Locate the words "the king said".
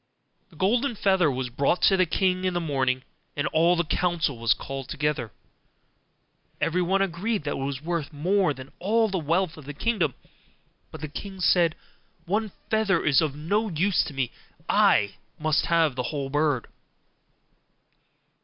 11.01-11.75